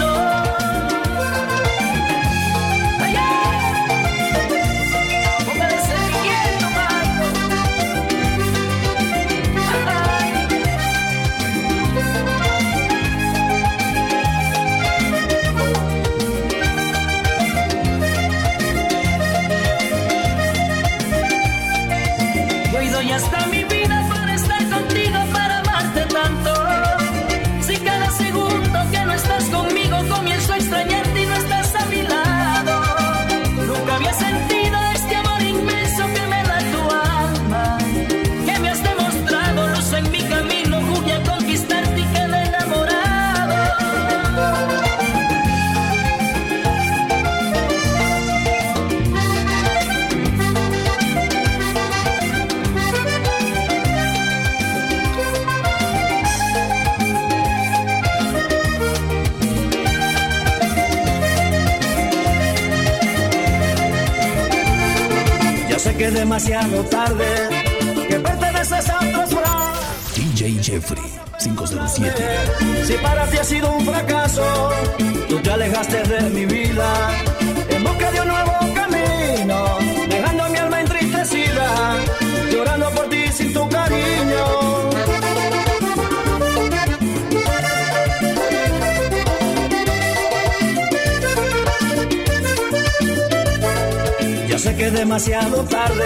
Tarde, 95.65 96.05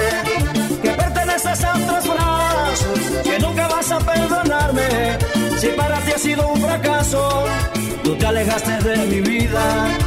que 0.81 0.89
perteneces 0.89 1.63
a 1.63 1.75
otros 1.75 2.07
brazos, 2.07 2.99
que 3.23 3.39
nunca 3.39 3.67
vas 3.67 3.91
a 3.91 3.99
perdonarme. 3.99 5.17
Si 5.59 5.67
para 5.69 5.97
ti 6.01 6.11
ha 6.11 6.19
sido 6.19 6.47
un 6.49 6.61
fracaso, 6.61 7.45
tú 8.03 8.15
te 8.15 8.25
alejaste 8.25 8.89
de 8.89 8.97
mi 9.07 9.21
vida 9.21 10.06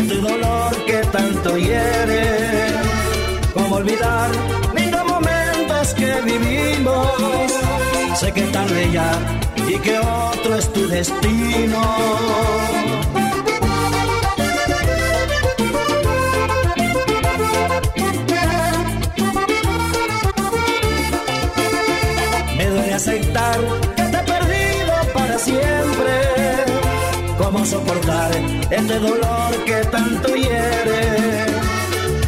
este 0.00 0.16
dolor 0.16 0.84
que 0.86 0.98
tanto 1.12 1.56
hiere? 1.56 2.24
¿Cómo 3.54 3.76
olvidar 3.76 4.30
lindos 4.74 5.04
momentos 5.04 5.94
que 5.94 6.10
vivimos? 6.22 7.52
Sé 8.18 8.32
que 8.32 8.42
tarde 8.42 8.90
ya 8.92 9.12
y 9.68 9.78
que 9.78 9.98
otro 9.98 10.56
es 10.56 10.72
tu 10.72 10.86
destino. 10.88 11.82
Me 22.56 22.66
duele 22.66 22.94
aceptar 22.94 23.58
que 23.96 24.02
te 24.02 24.16
he 24.16 24.24
perdido 24.34 24.94
para 25.14 25.38
siempre. 25.38 26.14
¿Cómo 27.38 27.64
soportar 27.64 28.59
este 28.70 28.98
dolor 28.98 29.64
que 29.66 29.84
tanto 29.90 30.34
hiere? 30.34 31.46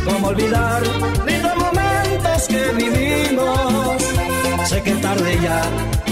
¿Cómo 0.05 0.29
olvidar 0.29 0.83
lindos 1.27 1.57
momentos 1.57 2.49
que 2.49 2.73
vivimos? 2.73 4.03
Sé 4.65 4.83
que 4.83 4.93
tarde 4.93 5.39
ya 5.41 5.63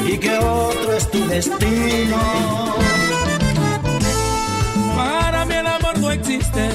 y 0.07 0.19
que 0.19 0.39
otro 0.39 0.93
es 0.97 1.11
tu 1.11 1.27
destino. 1.27 2.19
Para 4.97 5.45
mí 5.45 5.55
el 5.55 5.67
amor 5.67 5.99
no 5.99 6.11
existe. 6.13 6.69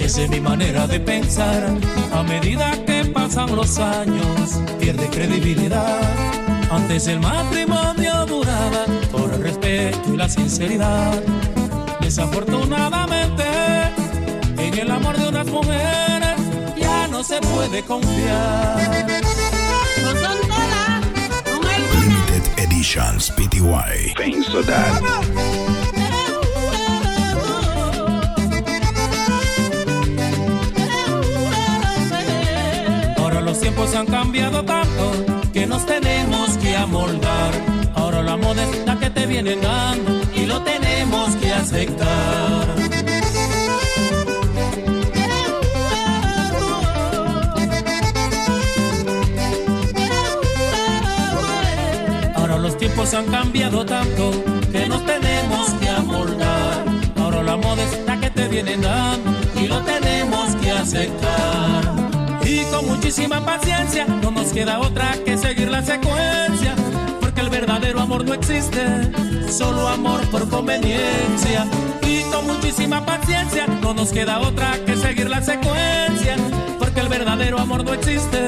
Esa 0.00 0.22
es 0.22 0.30
mi 0.30 0.40
manera 0.40 0.86
de 0.86 0.98
pensar. 1.00 1.68
A 2.12 2.22
medida 2.22 2.72
que 2.86 3.04
pasan 3.04 3.54
los 3.54 3.78
años, 3.78 4.60
pierde 4.80 5.08
credibilidad. 5.08 6.00
Antes 6.70 7.06
el 7.06 7.20
matrimonio 7.20 8.24
duraba 8.26 8.86
por 9.10 9.32
el 9.32 9.42
respeto 9.42 10.14
y 10.14 10.16
la 10.16 10.28
sinceridad. 10.28 11.22
Desafortunadamente, 12.02 13.44
en 14.58 14.78
el 14.78 14.90
amor 14.90 15.16
de 15.16 15.28
unas 15.28 15.46
mujeres 15.46 16.36
ya 16.76 17.08
no 17.08 17.22
se 17.24 17.40
puede 17.40 17.82
confiar. 17.82 19.06
Limited 22.00 22.58
Editions 22.58 23.30
PTY. 23.30 24.14
Pain 24.16 24.44
Soda. 24.44 25.00
Ahora 33.16 33.40
los 33.40 33.60
tiempos 33.60 33.94
han 33.94 34.06
cambiado 34.06 34.64
tanto 34.64 35.12
que 35.52 35.66
nos 35.66 35.86
tenemos 35.86 36.50
que 36.58 36.76
amoldar. 36.76 37.52
Ahora 37.94 38.22
la 38.22 38.36
moda 38.36 38.64
es 38.64 38.86
la 38.86 38.98
que 38.98 39.10
te 39.10 39.26
vienen 39.26 39.60
dando 39.60 40.20
y 40.34 40.46
lo 40.46 40.60
tenemos 40.62 41.36
que 41.36 41.41
aceptar. 41.62 42.66
Ahora 52.34 52.58
los 52.58 52.76
tiempos 52.76 53.14
han 53.14 53.26
cambiado 53.26 53.86
tanto 53.86 54.32
que 54.72 54.88
nos 54.88 55.06
tenemos 55.06 55.70
que 55.80 55.88
amoldar. 55.88 56.84
Ahora 57.16 57.42
la 57.42 57.56
moda 57.56 57.82
es 57.84 57.98
la 58.06 58.20
que 58.20 58.30
te 58.30 58.48
vienen 58.48 58.82
dando 58.82 59.30
y 59.60 59.68
lo 59.68 59.80
tenemos 59.82 60.56
que 60.56 60.70
aceptar. 60.72 61.82
Y 62.44 62.64
con 62.72 62.86
muchísima 62.86 63.40
paciencia 63.44 64.04
no 64.06 64.32
nos 64.32 64.48
queda 64.52 64.80
otra 64.80 65.12
que 65.24 65.38
seguir 65.38 65.70
la 65.70 65.82
secuencia. 65.82 66.74
Porque 67.20 67.40
el 67.40 67.50
verdadero 67.50 68.00
amor 68.00 68.24
no 68.24 68.34
existe, 68.34 68.82
solo 69.52 69.86
amor 69.86 70.20
por 70.30 70.48
conveniencia. 70.48 71.66
Y 72.02 72.22
con 72.30 72.46
muchísima 72.46 73.04
paciencia 73.04 73.66
no 73.66 73.92
nos 73.92 74.10
queda 74.10 74.40
otra 74.40 74.78
que 74.84 74.96
seguir 74.96 75.28
la 75.28 75.42
secuencia. 75.42 76.36
Porque 76.78 77.00
el 77.00 77.08
verdadero 77.08 77.58
amor 77.58 77.84
no 77.84 77.92
existe, 77.92 78.40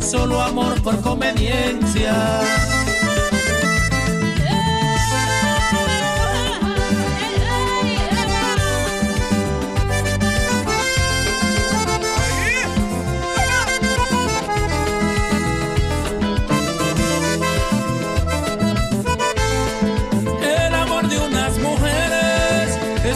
solo 0.00 0.40
amor 0.40 0.80
por 0.82 1.00
conveniencia. 1.00 2.75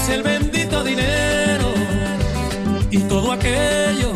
Es 0.03 0.09
el 0.09 0.23
bendito 0.23 0.83
dinero 0.83 1.69
y 2.91 2.99
todo 3.01 3.33
aquello 3.33 4.13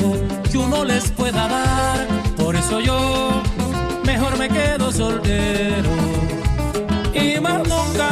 que 0.51 0.59
uno 0.59 0.85
les 0.85 1.11
pueda 1.11 1.49
dar. 1.49 2.07
Por 2.37 2.57
eso 2.57 2.81
yo 2.81 3.43
mejor 4.05 4.39
me 4.39 4.49
quedo 4.49 4.91
soltero 4.91 5.91
y 7.13 7.39
más 7.41 7.59
nunca 7.69 8.09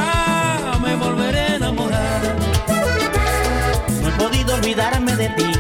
me 0.83 0.97
volveré 0.97 1.41
a 1.41 1.57
enamorar. 1.57 2.23
No 4.03 4.09
he 4.09 4.13
podido 4.13 4.55
olvidarme 4.55 5.17
de 5.17 5.29
ti, 5.31 5.53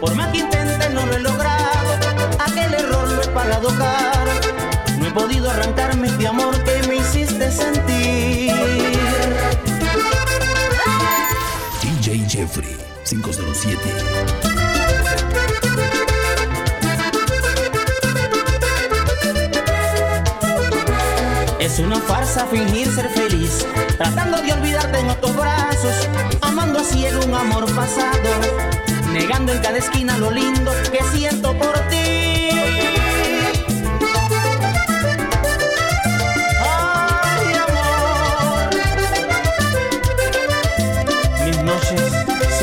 por 0.00 0.14
más 0.14 0.28
que 0.28 0.38
intente 0.38 0.88
no 0.90 1.06
lo 1.06 1.12
he 1.16 1.20
logrado. 1.20 1.90
Aquel 2.38 2.72
error 2.74 3.08
lo 3.10 3.22
he 3.22 3.28
pagado 3.28 3.68
caro. 3.78 4.32
No 4.98 5.06
he 5.06 5.10
podido 5.10 5.50
arrancarme 5.50 6.08
este 6.08 6.26
amor 6.26 6.54
que 6.64 6.88
me 6.88 6.96
hiciste 6.96 7.50
sentir. 7.50 8.91
507. 13.22 13.78
Es 21.60 21.78
una 21.78 22.00
farsa 22.00 22.46
fingir 22.46 22.92
ser 22.92 23.08
feliz, 23.10 23.64
tratando 23.96 24.42
de 24.42 24.52
olvidarte 24.52 24.98
en 24.98 25.10
otros 25.10 25.36
brazos, 25.36 26.08
amando 26.40 26.80
a 26.80 26.84
cielo 26.84 27.20
un 27.24 27.34
amor 27.34 27.72
pasado, 27.74 28.30
negando 29.12 29.52
en 29.52 29.60
cada 29.60 29.78
esquina 29.78 30.18
lo 30.18 30.30
lindo 30.30 30.72
que 30.90 31.02
siento 31.16 31.56
por 31.56 31.78
ti. 31.88 32.50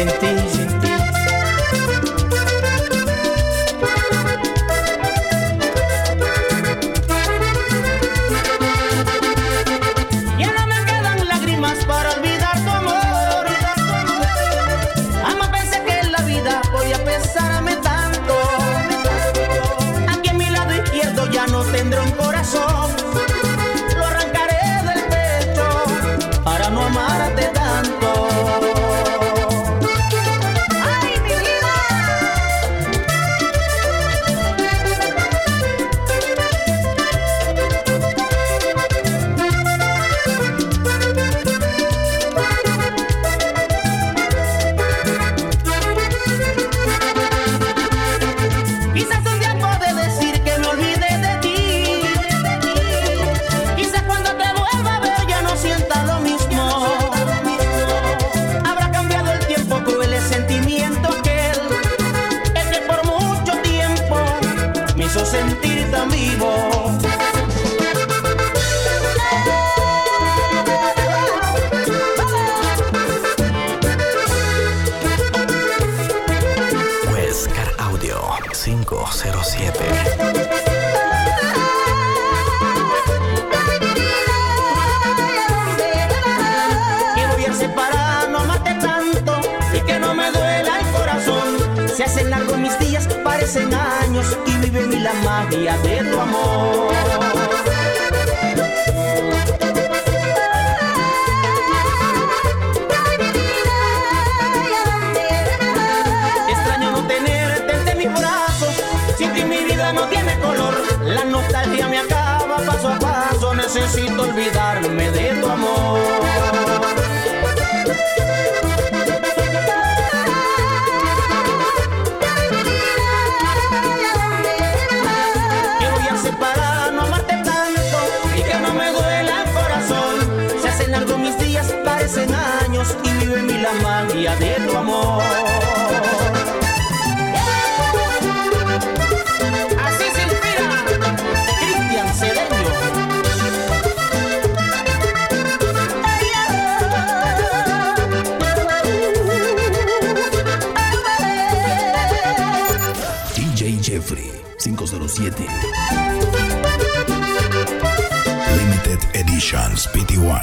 Noches 0.06 0.59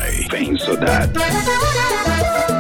Editions 0.03 0.27
PTY. 0.27 0.31
Pain 0.31 0.59
so 0.59 0.77
that. 0.77 2.56